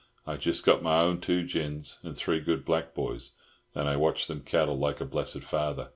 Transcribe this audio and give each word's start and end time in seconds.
I 0.25 0.35
jest 0.35 0.65
got 0.65 0.81
my 0.81 0.99
own 1.01 1.21
two 1.21 1.45
gins 1.45 1.99
and 2.01 2.17
three 2.17 2.39
good 2.39 2.65
black 2.65 2.95
boys, 2.95 3.33
and 3.75 3.87
I 3.87 3.97
watched 3.97 4.27
them 4.29 4.41
cattle 4.41 4.79
like 4.79 4.99
a 4.99 5.05
blessed 5.05 5.43
father. 5.43 5.89